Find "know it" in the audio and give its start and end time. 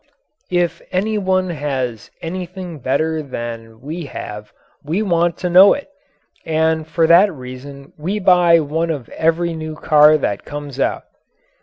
5.47-5.89